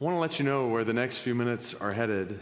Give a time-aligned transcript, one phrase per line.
[0.00, 2.40] I want to let you know where the next few minutes are headed.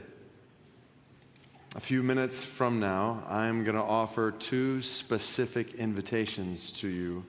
[1.77, 7.27] A few minutes from now, I'm going to offer two specific invitations to you.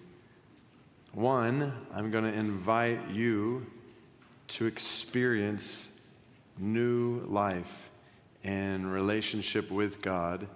[1.12, 3.68] One, I'm going to invite you
[4.48, 5.90] to experience
[6.58, 7.90] new life
[8.46, 10.48] and relationship with God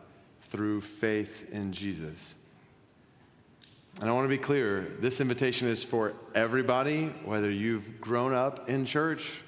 [0.49, 2.35] through faith in Jesus.
[3.99, 8.69] And I want to be clear this invitation is for everybody, whether you've grown up
[8.69, 9.41] in church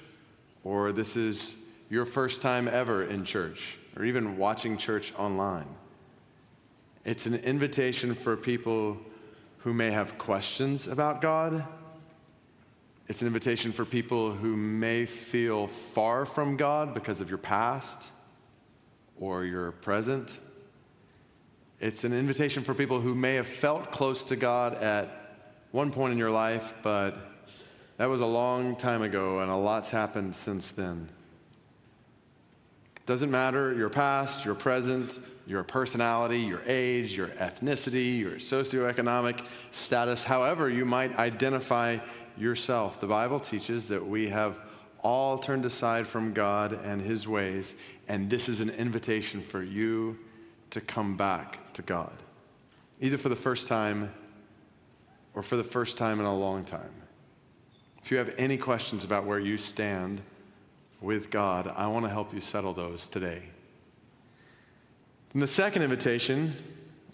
[0.63, 1.55] or this is
[1.89, 5.67] your first time ever in church or even watching church online.
[7.05, 8.97] It's an invitation for people
[9.59, 11.65] who may have questions about God.
[13.07, 18.11] It's an invitation for people who may feel far from God because of your past
[19.19, 20.39] or your present.
[21.79, 25.37] It's an invitation for people who may have felt close to God at
[25.71, 27.28] one point in your life, but
[27.99, 31.09] that was a long time ago and a lot's happened since then.
[33.05, 40.23] Doesn't matter your past, your present, your personality, your age, your ethnicity, your socioeconomic status,
[40.23, 41.97] however you might identify
[42.37, 43.01] yourself.
[43.01, 44.57] The Bible teaches that we have
[45.03, 47.73] all turned aside from God and His ways,
[48.07, 50.17] and this is an invitation for you
[50.69, 52.13] to come back to God,
[53.01, 54.13] either for the first time
[55.33, 56.93] or for the first time in a long time.
[58.09, 60.21] If you have any questions about where you stand
[60.99, 63.43] with God, I want to help you settle those today.
[65.33, 66.55] And the second invitation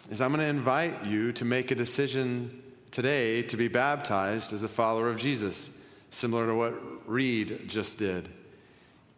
[0.09, 4.63] is I'm going to invite you to make a decision today to be baptized as
[4.63, 5.69] a follower of Jesus,
[6.11, 6.73] similar to what
[7.05, 8.29] Reed just did.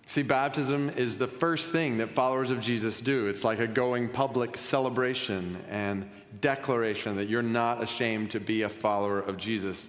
[0.08, 3.28] See, baptism is the first thing that followers of Jesus do.
[3.28, 6.10] It's like a going public celebration and
[6.42, 9.88] declaration that you're not ashamed to be a follower of Jesus.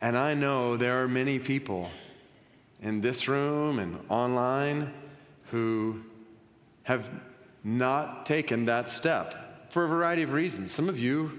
[0.00, 1.90] And I know there are many people
[2.80, 4.92] in this room and online
[5.50, 6.02] who
[6.82, 7.10] have
[7.64, 10.72] not taken that step for a variety of reasons.
[10.72, 11.32] Some of you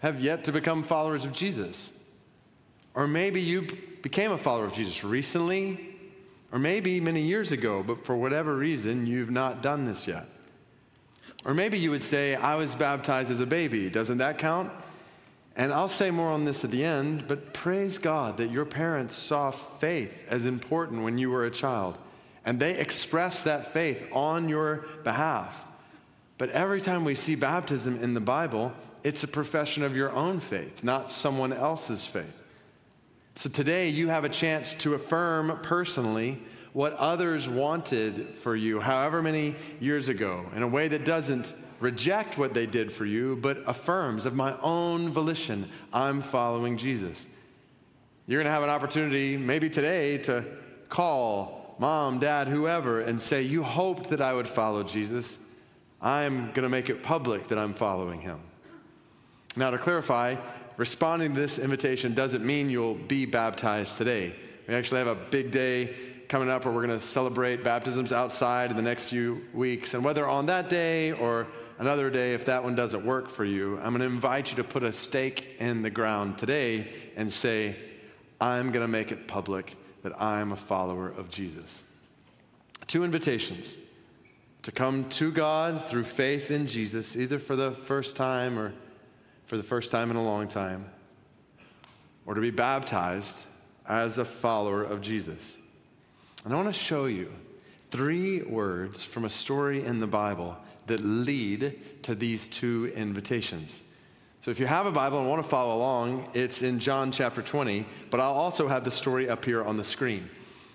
[0.00, 1.92] have yet to become followers of Jesus.
[2.94, 3.66] Or maybe you
[4.02, 5.96] became a follower of Jesus recently
[6.52, 10.26] or maybe many years ago, but for whatever reason, you've not done this yet.
[11.44, 13.90] Or maybe you would say, I was baptized as a baby.
[13.90, 14.72] Doesn't that count?
[15.58, 19.16] And I'll say more on this at the end, but praise God that your parents
[19.16, 21.98] saw faith as important when you were a child.
[22.44, 25.64] And they expressed that faith on your behalf.
[26.38, 30.38] But every time we see baptism in the Bible, it's a profession of your own
[30.38, 32.40] faith, not someone else's faith.
[33.34, 36.40] So today you have a chance to affirm personally
[36.72, 42.38] what others wanted for you, however many years ago, in a way that doesn't reject
[42.38, 47.26] what they did for you, but affirms of my own volition, I'm following Jesus.
[48.26, 50.44] You're going to have an opportunity, maybe today, to
[50.88, 55.38] call mom, dad, whoever, and say, You hoped that I would follow Jesus.
[56.00, 58.40] I'm going to make it public that I'm following him.
[59.56, 60.36] Now, to clarify,
[60.76, 64.34] responding to this invitation doesn't mean you'll be baptized today.
[64.68, 65.94] We actually have a big day
[66.28, 69.94] coming up where we're going to celebrate baptisms outside in the next few weeks.
[69.94, 71.46] And whether on that day or
[71.78, 74.64] another day, if that one doesn't work for you, I'm going to invite you to
[74.64, 77.76] put a stake in the ground today and say,
[78.40, 81.82] I'm going to make it public that I'm a follower of Jesus.
[82.86, 83.76] Two invitations
[84.62, 88.72] to come to God through faith in Jesus, either for the first time or
[89.46, 90.84] for the first time in a long time,
[92.26, 93.46] or to be baptized
[93.86, 95.56] as a follower of Jesus.
[96.44, 97.32] And I want to show you
[97.90, 100.56] three words from a story in the Bible
[100.88, 103.82] that lead to these two invitations.
[104.40, 107.42] So if you have a Bible and want to follow along, it's in John chapter
[107.42, 110.28] 20, but I'll also have the story up here on the screen.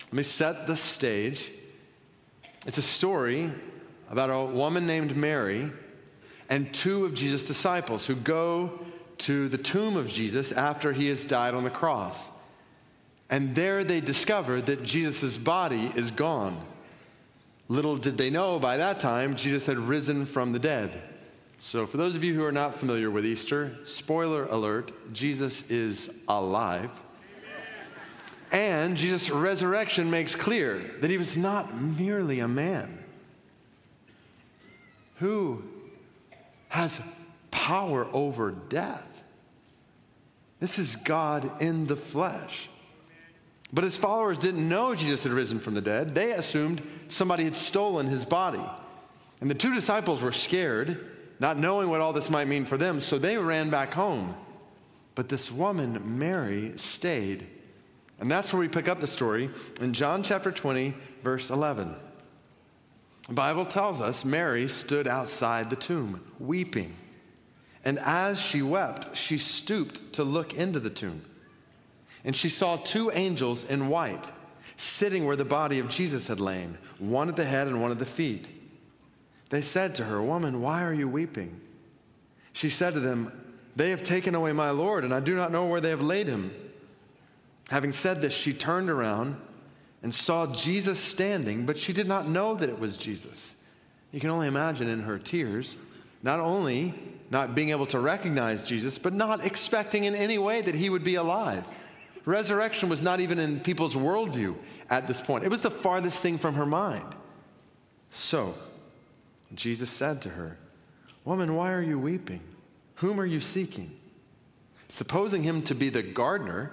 [0.06, 1.52] Let me set the stage.
[2.66, 3.52] It's a story
[4.10, 5.72] about a woman named Mary
[6.50, 8.86] and two of Jesus' disciples who go
[9.20, 12.32] to the tomb of Jesus after he has died on the cross.
[13.30, 16.64] And there they discover that Jesus' body is gone.
[17.74, 21.02] Little did they know by that time, Jesus had risen from the dead.
[21.58, 26.12] So, for those of you who are not familiar with Easter, spoiler alert Jesus is
[26.28, 26.92] alive.
[28.52, 33.04] And Jesus' resurrection makes clear that he was not merely a man
[35.16, 35.64] who
[36.70, 37.02] has
[37.50, 39.24] power over death.
[40.60, 42.70] This is God in the flesh.
[43.74, 46.14] But his followers didn't know Jesus had risen from the dead.
[46.14, 48.64] They assumed somebody had stolen his body.
[49.42, 53.02] And the two disciples were scared, not knowing what all this might mean for them,
[53.02, 54.36] so they ran back home.
[55.16, 57.48] But this woman, Mary, stayed
[58.20, 59.50] And that's where we pick up the story
[59.82, 60.94] in John chapter 20,
[61.24, 61.94] verse 11.
[63.28, 66.96] The Bible tells us Mary stood outside the tomb, weeping.
[67.84, 71.22] And as she wept, she stooped to look into the tomb.
[72.24, 74.32] And she saw two angels in white
[74.78, 78.00] sitting where the body of Jesus had lain, one at the head and one at
[78.00, 78.48] the feet.
[79.50, 81.60] They said to her, Woman, why are you weeping?
[82.54, 83.32] She said to them,
[83.76, 86.28] They have taken away my Lord, and I do not know where they have laid
[86.28, 86.54] him.
[87.70, 89.36] Having said this, she turned around
[90.02, 93.56] and saw Jesus standing, but she did not know that it was Jesus.
[94.12, 95.78] You can only imagine in her tears,
[96.22, 96.94] not only
[97.32, 101.04] not being able to recognize Jesus, but not expecting in any way that he would
[101.04, 101.68] be alive.
[102.26, 104.56] Resurrection was not even in people's worldview
[104.90, 107.16] at this point, it was the farthest thing from her mind.
[108.10, 108.54] So,
[109.56, 110.58] Jesus said to her,
[111.26, 112.42] Woman, why are you weeping?
[112.96, 113.92] Whom are you seeking?
[114.88, 116.72] Supposing him to be the gardener,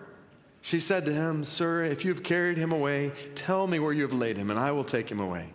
[0.63, 4.03] she said to him, Sir, if you have carried him away, tell me where you
[4.03, 5.49] have laid him, and I will take him away.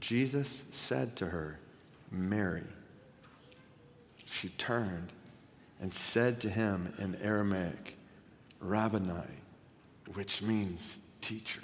[0.00, 1.58] Jesus said to her,
[2.10, 2.64] Mary.
[4.24, 5.12] She turned
[5.80, 7.96] and said to him in Aramaic,
[8.64, 9.12] Rabboni,
[10.14, 11.62] which means teacher.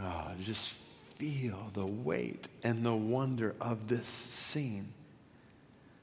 [0.00, 0.72] Oh, just
[1.18, 4.92] feel the weight and the wonder of this scene.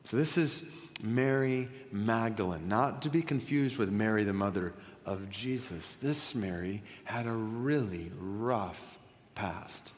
[0.04, 0.64] So, this is
[1.04, 4.74] Mary Magdalene, not to be confused with Mary, the mother
[5.06, 5.98] of Jesus.
[6.02, 8.98] This Mary had a really rough
[9.36, 9.94] past.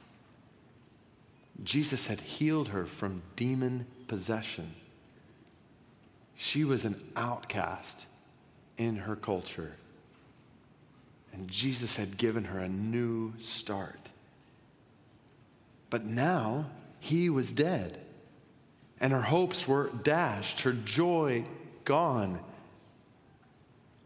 [1.64, 4.74] Jesus had healed her from demon possession.
[6.36, 8.08] She was an outcast
[8.84, 9.74] in her culture.
[11.32, 14.00] And Jesus had given her a new start.
[15.90, 16.68] But now
[17.00, 18.00] he was dead,
[19.00, 21.46] and her hopes were dashed, her joy
[21.86, 22.40] gone.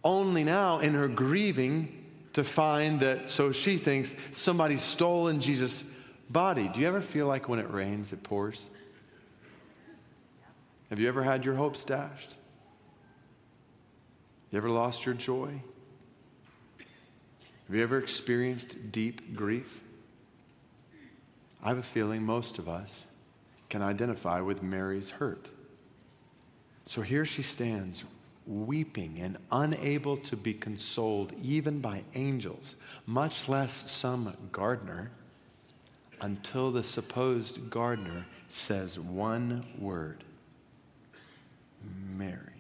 [0.03, 5.83] Only now, in her grieving, to find that, so she thinks, somebody stolen Jesus'
[6.30, 6.69] body.
[6.73, 8.69] Do you ever feel like when it rains, it pours?
[10.89, 12.35] Have you ever had your hopes dashed?
[14.51, 15.61] You ever lost your joy?
[17.67, 19.81] Have you ever experienced deep grief?
[21.61, 23.03] I have a feeling most of us
[23.69, 25.51] can identify with Mary's hurt.
[26.85, 28.05] So here she stands,
[28.45, 35.11] weeping and unable to be consoled even by angels, much less some gardener,
[36.21, 40.23] until the supposed gardener says one word
[42.15, 42.56] Mary.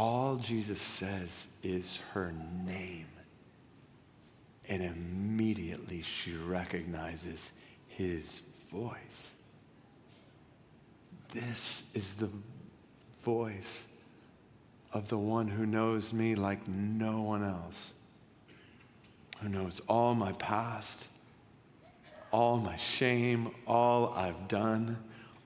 [0.00, 2.32] All Jesus says is her
[2.64, 3.04] name.
[4.66, 7.50] And immediately she recognizes
[7.86, 8.40] his
[8.72, 9.32] voice.
[11.34, 12.30] This is the
[13.26, 13.84] voice
[14.94, 17.92] of the one who knows me like no one else,
[19.42, 21.08] who knows all my past,
[22.32, 24.96] all my shame, all I've done,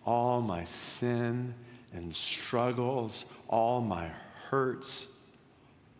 [0.06, 1.54] all my sin
[1.92, 4.12] and struggles, all my
[4.50, 5.06] hurts,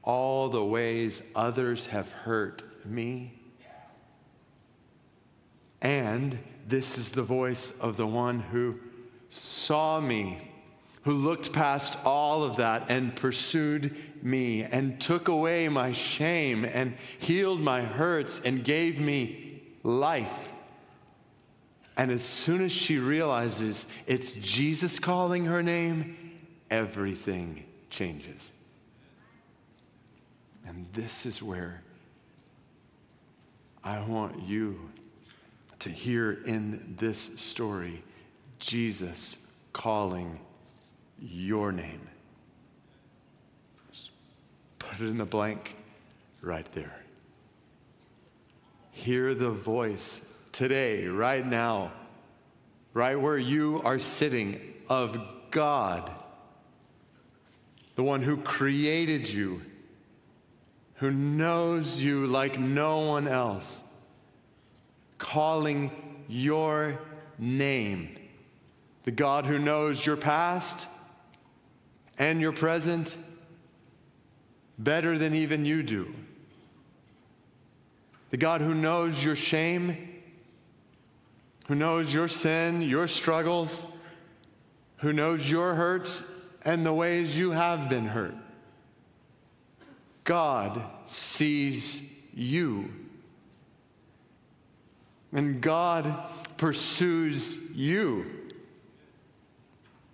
[0.02, 3.32] all the ways others have hurt me.
[5.81, 8.79] And this is the voice of the one who
[9.29, 10.50] saw me,
[11.02, 16.96] who looked past all of that and pursued me and took away my shame and
[17.19, 20.51] healed my hurts and gave me life.
[21.96, 26.17] And as soon as she realizes it's Jesus calling her name,
[26.70, 28.51] everything changes.
[30.67, 31.81] And this is where
[33.84, 34.91] I want you
[35.79, 38.03] to hear in this story
[38.58, 39.36] Jesus
[39.72, 40.41] calling
[41.20, 42.01] your name.
[43.93, 44.10] Just
[44.79, 45.77] put it in the blank
[46.41, 47.01] right there.
[48.91, 50.20] Hear the voice
[50.51, 51.93] today, right now,
[52.93, 55.19] right where you are sitting, of
[55.51, 56.10] God
[57.96, 59.63] the one who created you,
[60.96, 63.82] who knows you like no one else,
[65.19, 65.91] calling
[66.29, 66.98] your
[67.39, 68.17] name.
[69.05, 70.86] The God who knows your past
[72.19, 73.17] and your present
[74.79, 76.13] better than even you do.
[78.31, 80.22] The God who knows your shame,
[81.69, 83.86] who knows your sin, your struggles,
[84.96, 86.24] who knows your hurts
[86.65, 88.35] and the ways you have been hurt.
[90.25, 92.01] God sees
[92.33, 92.91] you.
[95.33, 96.15] And God
[96.56, 98.31] pursues you.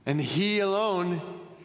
[0.07, 1.21] And He alone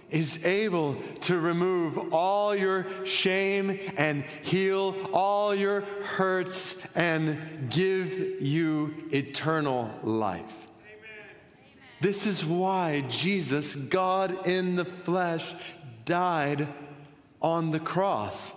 [0.10, 8.94] is able to remove all your shame and heal all your hurts and give you
[9.12, 10.68] eternal life.
[12.02, 15.54] This is why Jesus, God in the flesh,
[16.06, 16.68] died
[17.42, 18.52] on the cross.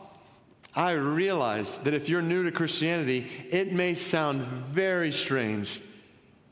[0.74, 5.80] I realize that if you're new to Christianity, it may sound very strange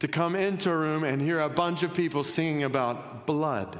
[0.00, 3.78] to come into a room and hear a bunch of people singing about blood.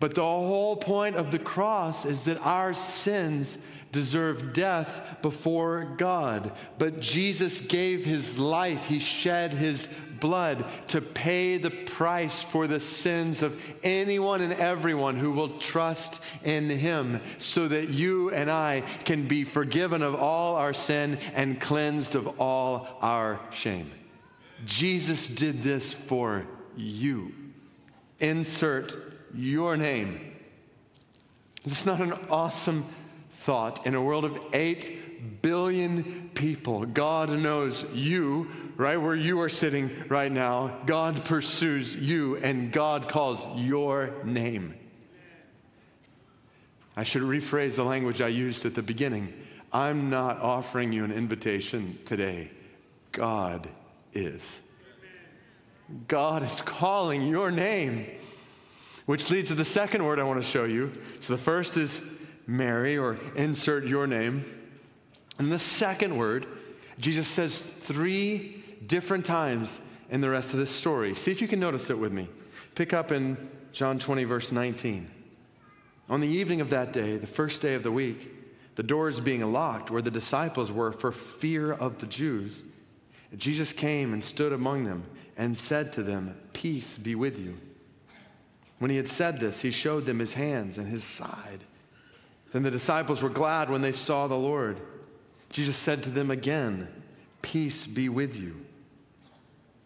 [0.00, 3.56] But the whole point of the cross is that our sins
[3.90, 6.52] deserve death before God.
[6.78, 9.88] But Jesus gave his life, he shed his
[10.20, 16.20] blood to pay the price for the sins of anyone and everyone who will trust
[16.42, 21.60] in him, so that you and I can be forgiven of all our sin and
[21.60, 23.90] cleansed of all our shame.
[24.64, 27.32] Jesus did this for you.
[28.18, 28.94] Insert
[29.34, 30.32] your name.
[31.64, 32.86] Is this not an awesome
[33.44, 33.86] thought?
[33.86, 39.90] In a world of 8 billion people, God knows you right where you are sitting
[40.08, 40.80] right now.
[40.86, 44.74] God pursues you and God calls your name.
[46.96, 49.32] I should rephrase the language I used at the beginning.
[49.72, 52.50] I'm not offering you an invitation today.
[53.12, 53.68] God
[54.14, 54.60] is.
[56.08, 58.06] God is calling your name.
[59.06, 60.92] Which leads to the second word I want to show you.
[61.20, 62.00] So the first is
[62.46, 64.44] Mary, or insert your name.
[65.38, 66.46] And the second word,
[66.98, 71.14] Jesus says three different times in the rest of this story.
[71.14, 72.28] See if you can notice it with me.
[72.74, 73.36] Pick up in
[73.72, 75.10] John 20, verse 19.
[76.08, 78.30] On the evening of that day, the first day of the week,
[78.76, 82.62] the doors being locked where the disciples were for fear of the Jews,
[83.36, 85.04] Jesus came and stood among them
[85.36, 87.56] and said to them, Peace be with you.
[88.78, 91.64] When he had said this, he showed them his hands and his side.
[92.54, 94.80] Then the disciples were glad when they saw the Lord.
[95.50, 96.86] Jesus said to them again,
[97.42, 98.64] Peace be with you.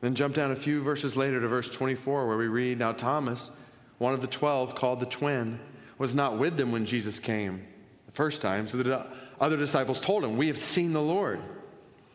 [0.03, 3.51] Then jump down a few verses later to verse 24, where we read Now Thomas,
[3.97, 5.59] one of the twelve, called the twin,
[5.97, 7.67] was not with them when Jesus came
[8.05, 8.67] the first time.
[8.67, 9.07] So the
[9.41, 11.41] other disciples told him, We have seen the Lord.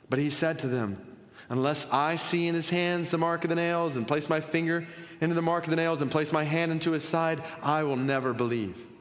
[0.07, 1.03] But he said to them,
[1.49, 4.85] Unless I see in his hands the mark of the nails and place my finger
[5.19, 7.97] into the mark of the nails and place my hand into his side, I will
[7.97, 8.92] never believe.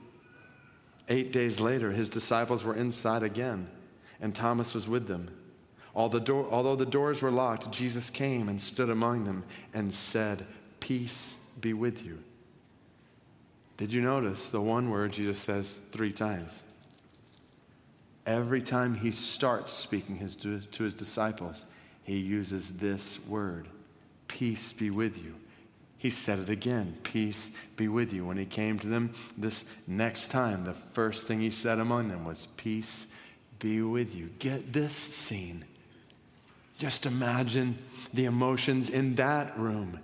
[1.09, 3.69] Eight days later, his disciples were inside again,
[4.21, 5.31] and Thomas was with them.
[5.95, 9.45] Although the doors were locked, Jesus came and stood among them
[9.75, 10.47] and said,
[10.81, 12.19] Peace be with you.
[13.77, 16.63] Did you notice the one word Jesus says three times?
[18.25, 21.65] Every time he starts speaking his, to, to his disciples,
[22.05, 23.69] he uses this word
[24.29, 25.35] Peace be with you.
[26.03, 28.27] He said it again Peace be with you.
[28.27, 32.25] When he came to them this next time, the first thing he said among them
[32.25, 33.07] was, Peace
[33.61, 34.29] be with you.
[34.41, 35.65] Get this scene.
[36.77, 37.79] Just imagine
[38.13, 40.01] the emotions in that room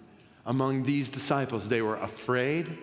[0.47, 1.69] among these disciples.
[1.69, 2.79] They were afraid.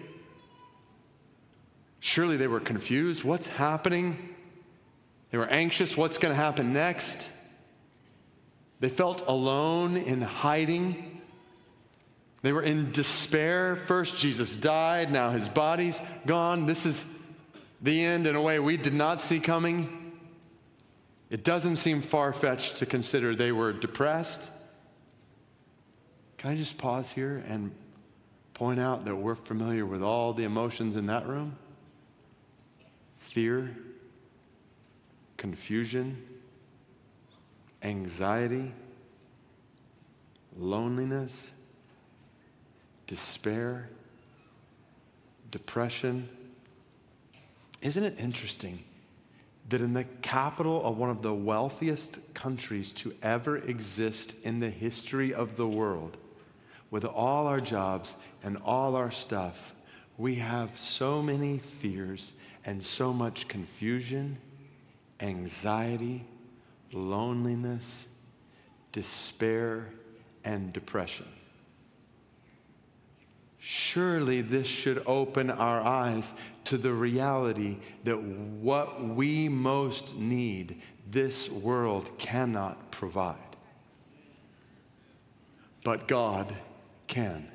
[2.01, 3.24] Surely they were confused.
[3.24, 4.36] What's happening?
[5.29, 5.95] They were anxious.
[5.95, 7.29] What's going to happen next?
[8.81, 11.14] They felt alone in hiding.
[12.46, 13.75] They were in despair.
[13.75, 15.12] First, Jesus died.
[15.12, 16.68] Now his body's gone.
[16.68, 17.04] This is
[17.82, 20.12] the end in a way we did not see coming.
[21.32, 24.52] It doesn't seem far fetched to consider they were depressed.
[26.38, 27.72] Can I just pause here and
[28.54, 31.58] point out that we're familiar with all the emotions in that room?
[33.18, 33.75] Fear,
[35.38, 36.24] confusion,
[37.82, 38.72] anxiety,
[40.56, 41.50] loneliness,
[43.08, 43.90] despair,
[45.52, 46.28] depression.
[47.82, 48.84] Isn't it interesting
[49.70, 54.70] that in the capital of one of the wealthiest countries to ever exist in the
[54.70, 56.18] history of the world,
[56.92, 59.74] with all our jobs and all our stuff,
[60.18, 62.34] we have so many fears
[62.64, 64.38] and so much confusion,
[65.20, 66.26] anxiety,
[66.92, 68.06] loneliness,
[68.92, 69.90] despair,
[70.44, 71.26] and depression.
[73.67, 76.34] Surely this should open our eyes
[76.65, 83.39] to the reality that what we most need, this world cannot provide.
[85.84, 86.53] But God
[87.07, 87.48] can.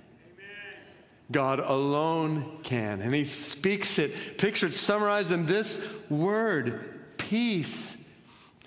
[1.30, 3.02] God alone can.
[3.02, 7.96] And He speaks it, pictured, summarized in this word peace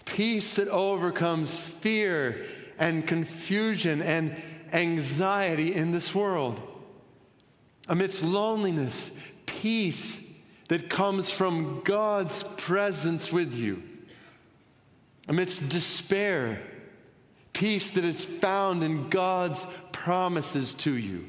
[0.05, 2.45] peace that overcomes fear
[2.77, 6.69] and confusion and anxiety in this world.
[7.87, 9.11] Amidst loneliness,
[9.45, 10.19] peace
[10.69, 13.83] that comes from God's presence with you.
[15.27, 16.61] Amidst despair,
[17.51, 21.25] peace that is found in God's promises to you.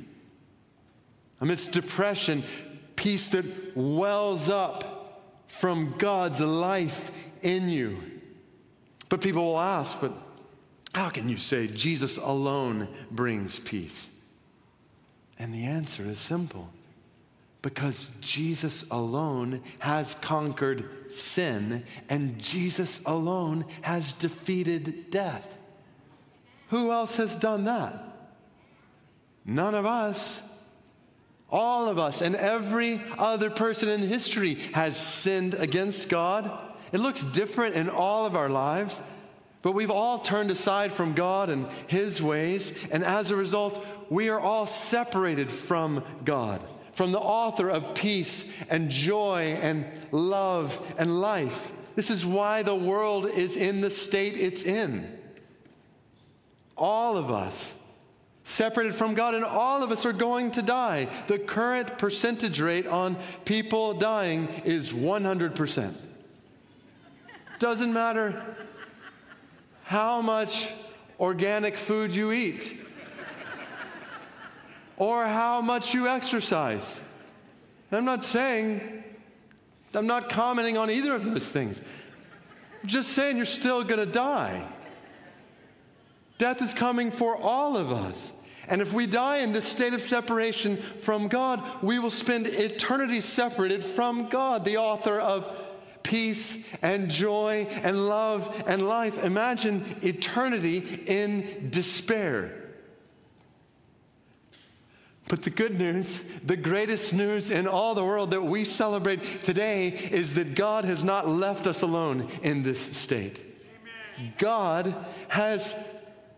[1.41, 2.45] Amidst depression,
[2.97, 7.11] peace that wells up from God's life
[7.43, 7.99] in you.
[9.09, 10.13] But people will ask, but
[10.95, 14.11] how can you say Jesus alone brings peace?
[15.39, 16.69] And the answer is simple
[17.63, 25.57] because Jesus alone has conquered sin and Jesus alone has defeated death.
[26.69, 28.03] Who else has done that?
[29.45, 30.41] None of us.
[31.51, 36.51] All of us and every other person in history has sinned against God.
[36.93, 39.01] It looks different in all of our lives,
[39.63, 44.29] but we've all turned aside from God and His ways, and as a result, we
[44.29, 51.21] are all separated from God, from the author of peace and joy and love and
[51.21, 51.71] life.
[51.95, 55.19] This is why the world is in the state it's in.
[56.77, 57.73] All of us
[58.45, 61.09] separated from God, and all of us are going to die.
[61.29, 65.95] The current percentage rate on people dying is 100%.
[67.59, 68.57] Doesn't matter
[69.85, 70.73] how much
[71.19, 72.84] organic food you eat
[74.97, 77.01] or how much you exercise.
[77.91, 79.05] And I'm not saying,
[79.95, 81.83] I'm not commenting on either of those things.
[82.83, 84.67] I'm just saying you're still going to die.
[86.39, 88.33] Death is coming for all of us.
[88.67, 93.21] And if we die in this state of separation from God, we will spend eternity
[93.21, 95.51] separated from God, the author of
[96.03, 99.23] peace and joy and love and life.
[99.23, 102.64] Imagine eternity in despair.
[105.35, 109.89] But the good news, the greatest news in all the world that we celebrate today
[109.89, 113.41] is that God has not left us alone in this state.
[114.39, 114.95] God
[115.27, 115.75] has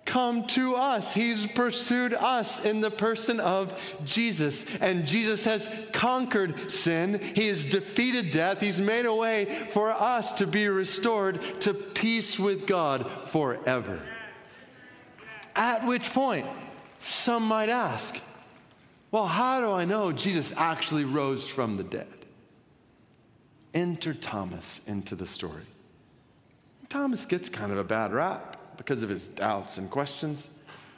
[0.07, 1.13] come to us.
[1.13, 4.65] He's pursued us in the person of Jesus.
[4.81, 7.21] And Jesus has conquered sin.
[7.35, 8.63] He has defeated death.
[8.63, 14.01] He's made a way for us to be restored to peace with God forever.
[15.55, 16.47] At which point,
[16.99, 18.19] some might ask,
[19.17, 22.27] well, how do I know Jesus actually rose from the dead?
[23.73, 25.65] Enter Thomas into the story.
[26.91, 30.51] Thomas gets kind of a bad rap because of his doubts and questions.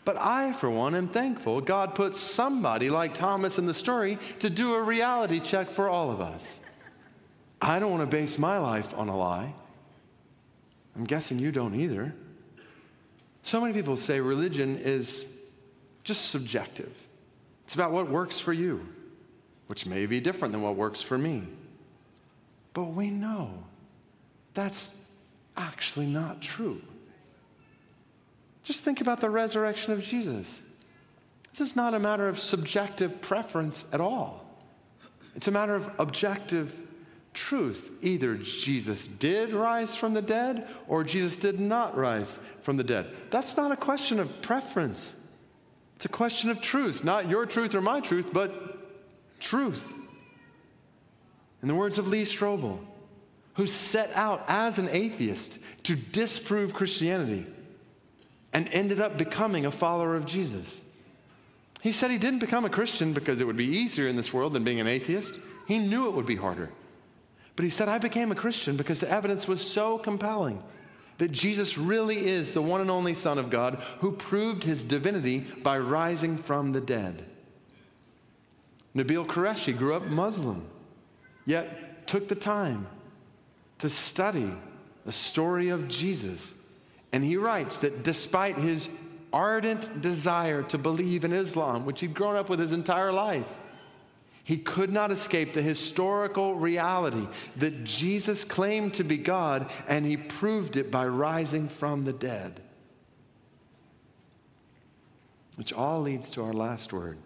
[0.05, 4.51] But I, for one, am thankful God put somebody like Thomas in the story to
[4.51, 6.59] do a reality check for all of us.
[7.63, 9.55] I don't want to base my life on a lie.
[10.97, 12.13] I'm guessing you don't either.
[13.45, 15.25] So many people say religion is
[16.03, 16.93] just subjective.
[17.69, 18.81] It's about what works for you,
[19.67, 21.43] which may be different than what works for me.
[22.73, 23.63] But we know
[24.55, 24.95] that's
[25.55, 26.81] actually not true.
[28.65, 30.63] Just think about the resurrection of Jesus.
[31.51, 34.47] This is not a matter of subjective preference at all.
[35.37, 36.75] It's a matter of objective
[37.35, 37.91] truth.
[38.01, 43.15] Either Jesus did rise from the dead or Jesus did not rise from the dead.
[43.29, 45.13] That's not a question of preference.
[45.99, 49.93] It's a question of truth, not your truth or my truth, but truth.
[51.61, 52.79] In the words of Lee Strobel,
[53.57, 57.45] who set out as an atheist to disprove Christianity
[58.53, 60.81] and ended up becoming a follower of Jesus.
[61.81, 64.53] He said he didn't become a Christian because it would be easier in this world
[64.53, 65.37] than being an atheist.
[65.67, 66.71] He knew it would be harder.
[67.57, 70.63] But he said, I became a Christian because the evidence was so compelling
[71.19, 75.41] that Jesus really is the one and only Son of God who proved his divinity
[75.63, 77.25] by rising from the dead.
[78.97, 80.65] Nabil Qureshi grew up Muslim,
[81.45, 82.87] yet took the time
[83.79, 84.51] to study
[85.05, 86.55] the story of Jesus
[87.13, 88.89] and he writes that despite his
[89.33, 93.47] ardent desire to believe in Islam, which he'd grown up with his entire life,
[94.49, 100.17] he could not escape the historical reality that Jesus claimed to be God and he
[100.17, 102.59] proved it by rising from the dead.
[105.57, 107.19] Which all leads to our last word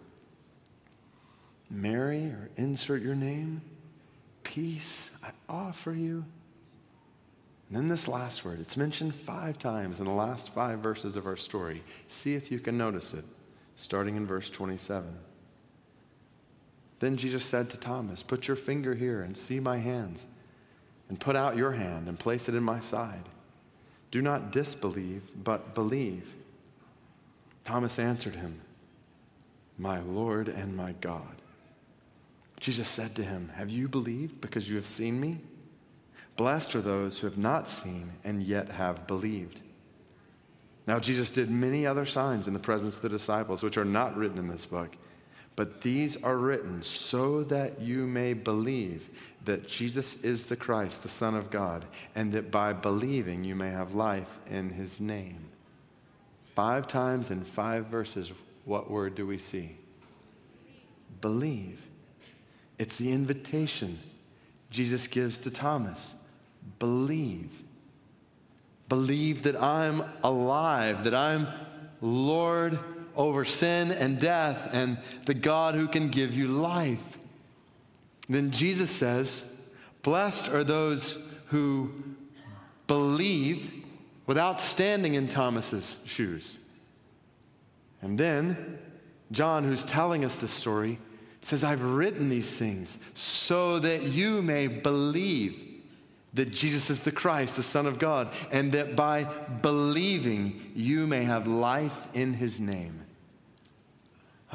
[1.69, 3.61] Mary, or insert your name,
[4.43, 6.25] peace I offer you.
[7.69, 11.25] And then this last word, it's mentioned five times in the last five verses of
[11.25, 11.83] our story.
[12.09, 13.23] See if you can notice it,
[13.77, 15.07] starting in verse 27.
[17.03, 20.25] Then Jesus said to Thomas, Put your finger here and see my hands,
[21.09, 23.27] and put out your hand and place it in my side.
[24.09, 26.33] Do not disbelieve, but believe.
[27.65, 28.61] Thomas answered him,
[29.77, 31.41] My Lord and my God.
[32.61, 35.41] Jesus said to him, Have you believed because you have seen me?
[36.37, 39.59] Blessed are those who have not seen and yet have believed.
[40.87, 44.15] Now, Jesus did many other signs in the presence of the disciples, which are not
[44.15, 44.95] written in this book.
[45.55, 49.09] But these are written so that you may believe
[49.45, 51.85] that Jesus is the Christ, the Son of God,
[52.15, 55.37] and that by believing you may have life in his name.
[56.55, 58.31] Five times in five verses,
[58.65, 59.75] what word do we see?
[61.21, 61.81] Believe.
[62.79, 63.99] It's the invitation
[64.71, 66.15] Jesus gives to Thomas.
[66.79, 67.51] Believe.
[68.89, 71.47] Believe that I'm alive, that I'm
[72.01, 72.79] Lord
[73.15, 77.17] over sin and death, and the God who can give you life.
[78.29, 79.43] Then Jesus says,
[80.01, 81.91] Blessed are those who
[82.87, 83.71] believe
[84.25, 86.57] without standing in Thomas's shoes.
[88.01, 88.79] And then
[89.31, 90.99] John, who's telling us this story,
[91.41, 95.59] says, I've written these things so that you may believe
[96.33, 99.23] that Jesus is the Christ, the Son of God, and that by
[99.61, 103.02] believing you may have life in his name.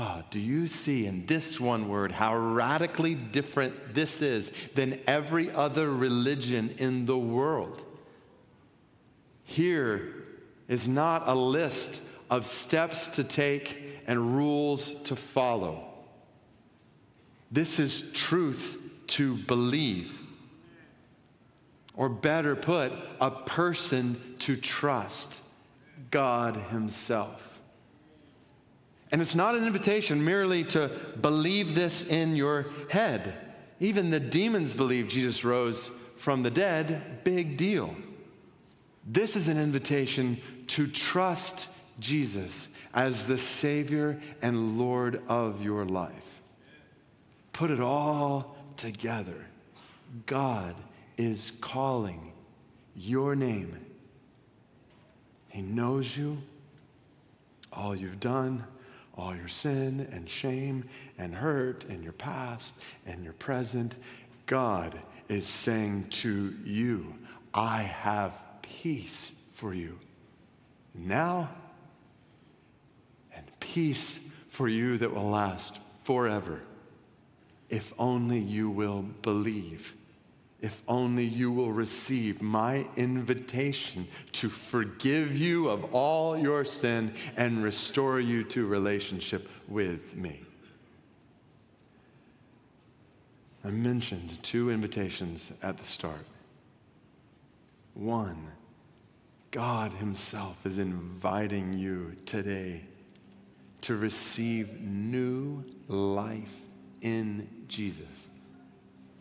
[0.00, 5.50] Oh, do you see in this one word how radically different this is than every
[5.50, 7.84] other religion in the world?
[9.42, 10.14] Here
[10.68, 15.84] is not a list of steps to take and rules to follow.
[17.50, 20.16] This is truth to believe.
[21.96, 25.42] Or better put, a person to trust
[26.12, 27.58] God Himself.
[29.11, 30.90] And it's not an invitation merely to
[31.21, 33.35] believe this in your head.
[33.81, 37.94] Even the demons believe Jesus rose from the dead, big deal.
[39.07, 41.68] This is an invitation to trust
[42.01, 46.40] Jesus as the Savior and Lord of your life.
[47.53, 49.47] Put it all together.
[50.27, 50.75] God
[51.16, 52.33] is calling
[52.94, 53.79] your name.
[55.49, 56.38] He knows you,
[57.73, 58.64] all you've done,
[59.18, 60.85] all your sin and shame
[61.18, 62.74] and hurt and your past
[63.07, 63.96] and your present.
[64.46, 67.14] God is saying to you,
[67.52, 69.98] I have peace for you
[70.94, 71.50] now
[73.35, 76.61] and peace for you that will last forever
[77.68, 79.94] if only you will believe
[80.61, 87.62] if only you will receive my invitation to forgive you of all your sin and
[87.62, 90.40] restore you to relationship with me.
[93.64, 96.25] I mentioned two invitations at the start.
[97.94, 98.51] One,
[99.51, 102.83] God Himself is inviting you today
[103.83, 106.55] to receive new life
[107.01, 108.29] in Jesus.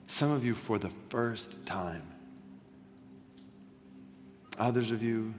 [0.07, 2.03] Some of you for the first time.
[4.57, 5.33] Others of you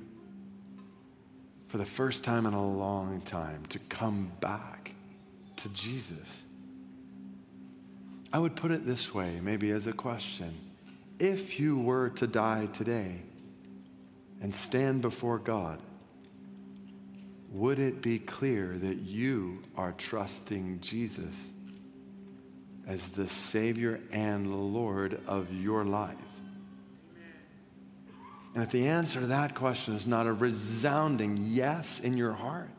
[1.69, 4.95] for the first time in a long time to come back
[5.57, 6.45] to Jesus.
[8.33, 10.55] I would put it this way, maybe as a question.
[11.19, 13.23] If you were to die today
[14.41, 15.81] and stand before God,
[17.51, 21.49] would it be clear that you are trusting Jesus
[22.89, 26.17] as the Savior and Lord of your life?
[28.55, 32.71] And if the answer to that question is not a resounding yes in your heart,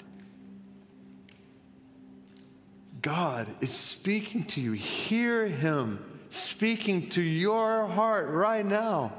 [3.02, 4.74] God is speaking to you.
[4.74, 9.14] Hear Him speaking to your heart right now,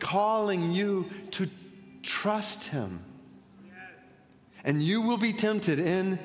[0.00, 1.48] calling you to
[2.02, 3.04] trust Him.
[4.64, 6.18] And you will be tempted in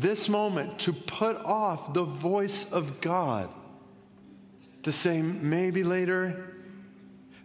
[0.00, 3.54] this moment to put off the voice of God,
[4.82, 6.52] to say maybe later,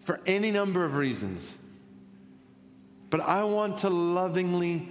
[0.03, 1.55] for any number of reasons.
[3.09, 4.87] But I want to lovingly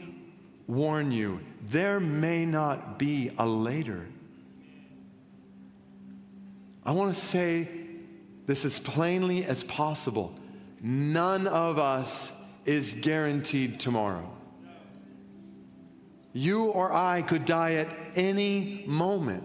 [0.67, 1.41] warn you
[1.71, 4.07] there may not be a later.
[6.85, 7.69] I want to say
[8.47, 10.35] this as plainly as possible.
[10.81, 12.31] None of us
[12.65, 14.38] is guaranteed tomorrow.
[16.33, 19.45] You or I could die at any moment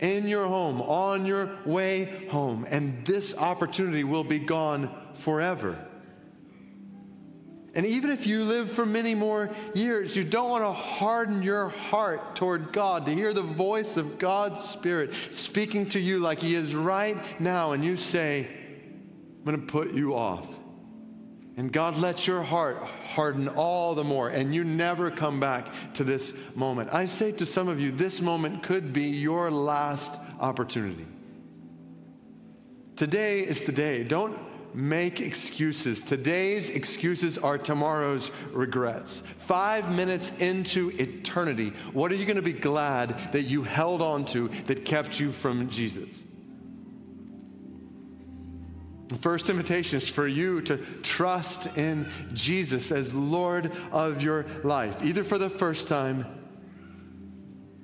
[0.00, 5.78] in your home, on your way home, and this opportunity will be gone forever.
[7.76, 11.70] And even if you live for many more years, you don't want to harden your
[11.70, 16.54] heart toward God to hear the voice of God's Spirit speaking to you like He
[16.54, 18.46] is right now, and you say,
[19.38, 20.60] I'm going to put you off.
[21.56, 26.02] And God lets your heart harden all the more, and you never come back to
[26.02, 26.92] this moment.
[26.92, 31.06] I say to some of you, this moment could be your last opportunity.
[32.96, 34.02] Today is the day.
[34.02, 34.36] Don't
[34.74, 36.00] make excuses.
[36.00, 39.22] Today's excuses are tomorrow's regrets.
[39.38, 44.24] Five minutes into eternity, what are you going to be glad that you held on
[44.26, 46.24] to that kept you from Jesus?
[49.08, 55.04] The first invitation is for you to trust in Jesus as Lord of your life,
[55.04, 56.26] either for the first time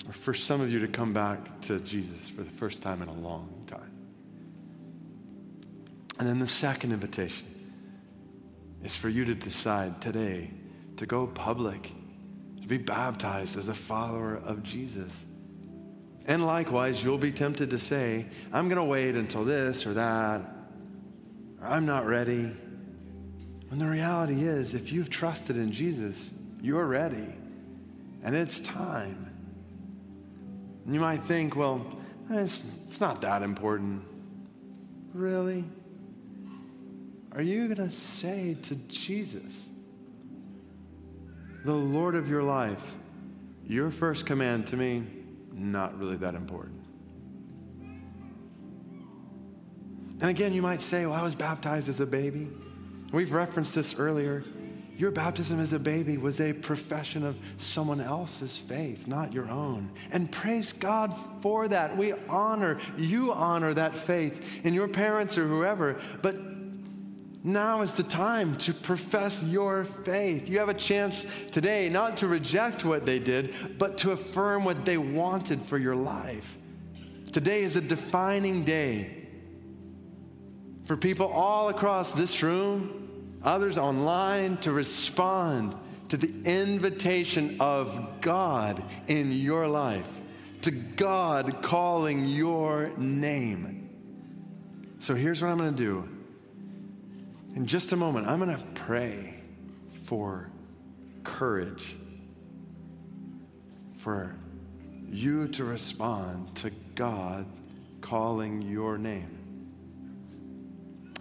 [0.07, 3.09] or for some of you to come back to Jesus for the first time in
[3.09, 3.93] a long time.
[6.19, 7.49] And then the second invitation
[8.83, 10.51] is for you to decide today
[10.97, 11.93] to go public,
[12.63, 15.27] to be baptized as a follower of Jesus.
[16.27, 20.43] And likewise, you'll be tempted to say, I'm going to wait until this or that,
[21.61, 22.53] or I'm not ready.
[23.69, 27.35] When the reality is, if you've trusted in Jesus, you're ready.
[28.23, 29.31] And it's time.
[30.85, 31.87] And you might think, well,
[32.31, 34.03] it's, it's not that important.
[35.15, 35.65] Really?
[37.33, 39.69] Are you going to say to Jesus,
[41.65, 42.95] the Lord of your life,
[43.67, 45.05] your first command to me,
[45.53, 46.80] not really that important?
[50.21, 52.51] And again, you might say, well, I was baptized as a baby.
[53.11, 54.45] We've referenced this earlier.
[54.99, 59.91] Your baptism as a baby was a profession of someone else's faith, not your own.
[60.13, 61.97] And praise God for that.
[61.97, 65.99] We honor, you honor that faith in your parents or whoever.
[66.21, 66.37] But
[67.43, 70.51] now is the time to profess your faith.
[70.51, 74.85] You have a chance today not to reject what they did, but to affirm what
[74.85, 76.59] they wanted for your life.
[77.33, 79.20] Today is a defining day
[80.91, 85.73] for people all across this room, others online, to respond
[86.09, 90.09] to the invitation of God in your life,
[90.63, 93.89] to God calling your name.
[94.99, 96.09] So here's what I'm going to do.
[97.55, 99.41] In just a moment, I'm going to pray
[100.07, 100.51] for
[101.23, 101.95] courage,
[103.97, 104.35] for
[105.09, 107.47] you to respond to God
[108.01, 109.40] calling your name.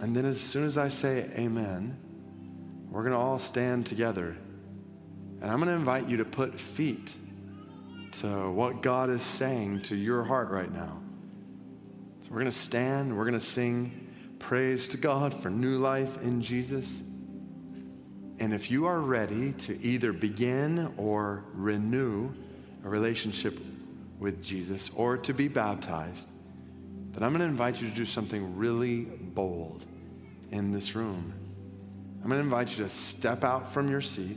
[0.00, 1.96] And then, as soon as I say amen,
[2.90, 4.36] we're going to all stand together.
[5.40, 7.14] And I'm going to invite you to put feet
[8.12, 11.00] to what God is saying to your heart right now.
[12.22, 14.08] So we're going to stand, we're going to sing
[14.38, 17.00] praise to God for new life in Jesus.
[18.40, 22.32] And if you are ready to either begin or renew
[22.84, 23.60] a relationship
[24.18, 26.32] with Jesus or to be baptized,
[27.12, 29.84] then I'm going to invite you to do something really bold
[30.50, 31.32] in this room.
[32.22, 34.36] I'm going to invite you to step out from your seat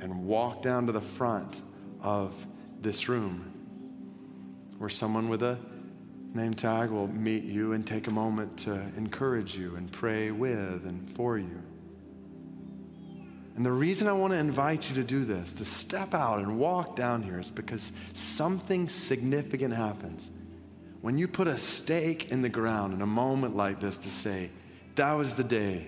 [0.00, 1.62] and walk down to the front
[2.02, 2.46] of
[2.80, 3.52] this room
[4.78, 5.58] where someone with a
[6.34, 10.84] name tag will meet you and take a moment to encourage you and pray with
[10.84, 11.62] and for you.
[13.56, 16.58] And the reason I want to invite you to do this, to step out and
[16.60, 20.30] walk down here, is because something significant happens
[21.00, 24.50] when you put a stake in the ground in a moment like this to say,
[24.96, 25.86] That was the day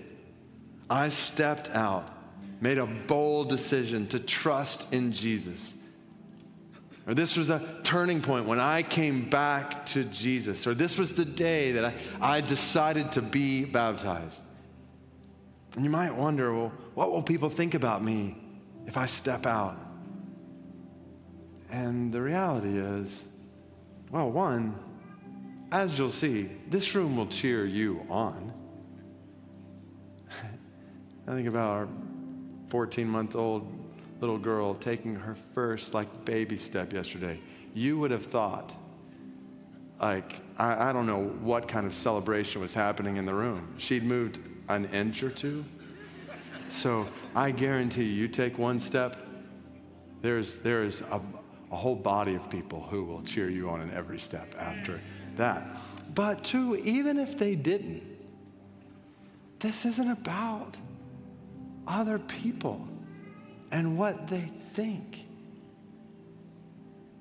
[0.88, 2.12] I stepped out,
[2.60, 5.74] made a bold decision to trust in Jesus
[7.10, 10.64] or this was a turning point when I came back to Jesus.
[10.64, 14.44] Or this was the day that I, I decided to be baptized.
[15.74, 18.40] And you might wonder, well, what will people think about me
[18.86, 19.76] if I step out?
[21.68, 23.24] And the reality is,
[24.12, 24.78] well, one,
[25.72, 28.52] as you'll see, this room will cheer you on.
[31.28, 31.88] I think about our
[32.68, 33.72] 14 month old
[34.20, 37.40] little girl taking her first like baby step yesterday,
[37.74, 38.72] you would have thought,
[40.00, 43.74] like, I, I don't know what kind of celebration was happening in the room.
[43.78, 45.64] She'd moved an inch or two.
[46.68, 49.16] So I guarantee you, you take one step,
[50.22, 51.20] there's, there's a,
[51.70, 55.00] a whole body of people who will cheer you on in every step after
[55.40, 55.66] that.
[56.14, 58.02] But two, even if they didn't,
[59.58, 60.76] this isn't about
[61.86, 62.88] other people
[63.70, 65.26] and what they think.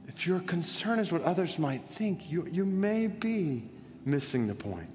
[0.08, 3.70] If your concern is what others might think, you, you may be
[4.06, 4.90] missing the point.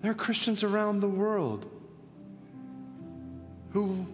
[0.00, 1.70] There are Christians around the world
[3.70, 4.06] who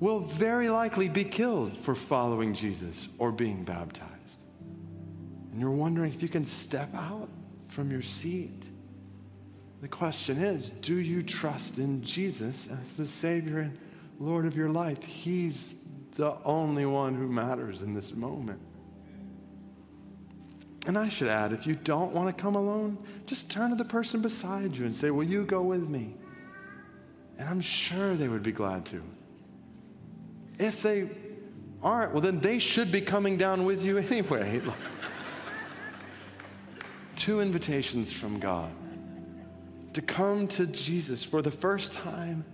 [0.00, 4.42] will very likely be killed for following Jesus or being baptized.
[5.58, 7.28] And you're wondering if you can step out
[7.66, 8.62] from your seat.
[9.80, 13.76] The question is do you trust in Jesus as the Savior and
[14.20, 15.02] Lord of your life.
[15.02, 15.74] He's
[16.14, 18.60] the only one who matters in this moment.
[20.86, 23.84] And I should add, if you don't want to come alone, just turn to the
[23.84, 26.14] person beside you and say, Will you go with me?
[27.36, 29.02] And I'm sure they would be glad to.
[30.60, 31.10] If they
[31.82, 34.62] aren't, well, then they should be coming down with you anyway.
[37.18, 38.70] Two invitations from God
[39.92, 42.44] to come to Jesus for the first time,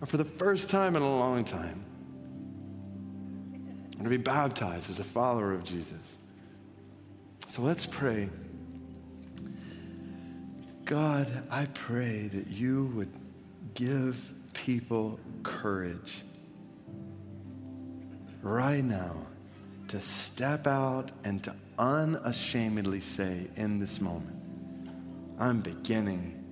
[0.00, 1.84] or for the first time in a long time,
[3.94, 6.18] and to be baptized as a follower of Jesus.
[7.48, 8.28] So let's pray.
[10.84, 13.12] God, I pray that you would
[13.74, 16.22] give people courage
[18.40, 19.26] right now
[19.88, 24.38] to step out and to unashamedly say in this moment,
[25.38, 26.42] I'm beginning,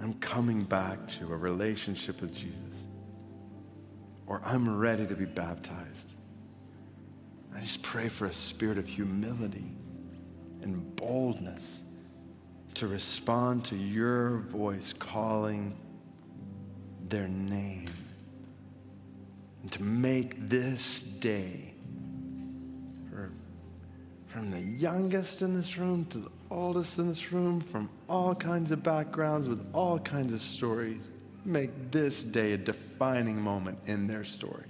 [0.00, 2.86] I'm coming back to a relationship with Jesus,
[4.26, 6.14] or I'm ready to be baptized.
[7.54, 9.70] I just pray for a spirit of humility
[10.62, 11.82] and boldness
[12.74, 15.76] to respond to your voice calling
[17.08, 17.90] their name
[19.62, 21.67] and to make this day
[24.28, 28.70] from the youngest in this room to the oldest in this room from all kinds
[28.70, 31.08] of backgrounds with all kinds of stories
[31.44, 34.66] make this day a defining moment in their story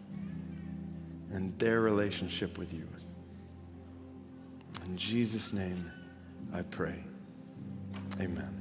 [1.33, 2.89] and their relationship with you.
[4.87, 5.91] In jesus name
[6.55, 7.05] i pray.
[8.21, 8.58] Amen